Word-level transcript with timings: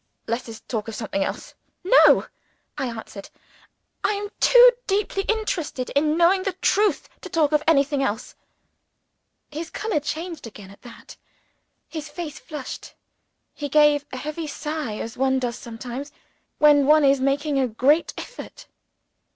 "Let 0.25 0.49
us 0.49 0.61
talk 0.61 0.87
of 0.87 0.95
something 0.95 1.23
else." 1.23 1.53
"No!" 1.83 2.25
I 2.75 2.87
answered. 2.87 3.29
"I 4.03 4.13
am 4.13 4.29
too 4.39 4.71
deeply 4.87 5.21
interested 5.27 5.91
in 5.91 6.17
knowing 6.17 6.41
the 6.41 6.53
truth 6.53 7.07
to 7.21 7.29
talk 7.29 7.51
of 7.51 7.61
anything 7.67 8.01
else." 8.01 8.33
His 9.51 9.69
color 9.69 9.99
changed 9.99 10.47
again 10.47 10.71
at 10.71 10.81
that. 10.81 11.17
His 11.87 12.09
face 12.09 12.39
flushed; 12.39 12.95
he 13.53 13.69
gave 13.69 14.07
a 14.11 14.17
heavy 14.17 14.47
sigh 14.47 14.97
as 14.97 15.17
one 15.17 15.37
does 15.37 15.59
sometimes, 15.59 16.11
when 16.57 16.87
one 16.87 17.05
is 17.05 17.21
making 17.21 17.59
a 17.59 17.67
great 17.67 18.11
effort. 18.17 18.65